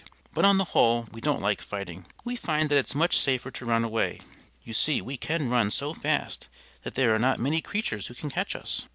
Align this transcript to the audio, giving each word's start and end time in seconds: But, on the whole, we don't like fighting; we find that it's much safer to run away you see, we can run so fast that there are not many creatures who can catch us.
But, 0.33 0.45
on 0.45 0.57
the 0.57 0.63
whole, 0.65 1.07
we 1.11 1.21
don't 1.21 1.43
like 1.43 1.61
fighting; 1.61 2.07
we 2.25 2.35
find 2.35 2.69
that 2.69 2.77
it's 2.79 2.95
much 2.95 3.19
safer 3.19 3.51
to 3.51 3.65
run 3.65 3.83
away 3.83 4.19
you 4.63 4.73
see, 4.73 4.99
we 4.99 5.15
can 5.15 5.47
run 5.47 5.69
so 5.69 5.93
fast 5.93 6.49
that 6.81 6.95
there 6.95 7.13
are 7.13 7.19
not 7.19 7.37
many 7.39 7.61
creatures 7.61 8.07
who 8.07 8.15
can 8.15 8.31
catch 8.31 8.55
us. 8.55 8.87